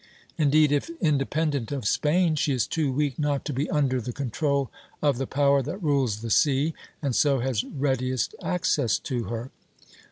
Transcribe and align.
Indeed, 0.39 0.71
if 0.71 0.89
independent 0.99 1.71
of 1.71 1.85
Spain, 1.87 2.35
she 2.35 2.53
is 2.53 2.65
too 2.65 2.91
weak 2.91 3.19
not 3.19 3.45
to 3.45 3.53
be 3.53 3.69
under 3.69 4.01
the 4.01 4.11
control 4.11 4.71
of 4.99 5.19
the 5.19 5.27
power 5.27 5.61
that 5.61 5.77
rules 5.83 6.21
the 6.21 6.31
sea 6.31 6.73
and 7.03 7.15
so 7.15 7.37
has 7.41 7.63
readiest 7.65 8.33
access 8.41 8.97
to 8.97 9.25
her. 9.25 9.51